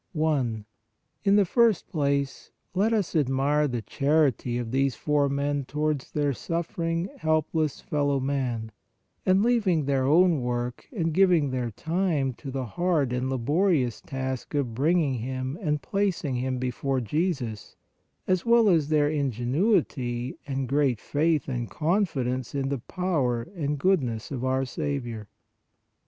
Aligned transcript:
1. 0.13 0.65
In 1.25 1.35
the 1.35 1.45
first 1.45 1.87
place, 1.87 2.49
let 2.73 2.91
us 2.91 3.15
admire 3.15 3.67
the 3.67 3.83
charity 3.83 4.57
of 4.57 4.71
these 4.71 4.95
four 4.95 5.29
men 5.29 5.63
towards 5.63 6.09
their 6.11 6.33
suffering, 6.33 7.07
helpless 7.19 7.81
fellow 7.81 8.19
man, 8.19 8.71
and 9.27 9.43
leaving 9.43 9.85
their 9.85 10.03
own 10.05 10.41
work 10.41 10.87
and 10.91 11.13
giving 11.13 11.51
their 11.51 11.69
time 11.69 12.33
to 12.33 12.49
the 12.49 12.65
hard 12.65 13.13
and 13.13 13.29
laborious 13.29 14.01
task 14.01 14.55
of 14.55 14.73
bring 14.73 14.99
ing 15.03 15.13
him 15.19 15.55
and 15.61 15.83
placing 15.83 16.33
him 16.33 16.57
before 16.57 16.99
Jesus, 16.99 17.75
as 18.25 18.43
well 18.43 18.69
as 18.69 18.89
their 18.89 19.07
ingenuity 19.07 20.35
and 20.47 20.67
great 20.67 20.99
faith 20.99 21.47
and 21.47 21.69
confidence 21.69 22.55
in 22.55 22.69
the 22.69 22.79
power 22.79 23.43
and 23.55 23.77
goodness 23.77 24.31
of 24.31 24.43
our 24.43 24.65
Saviour. 24.65 25.27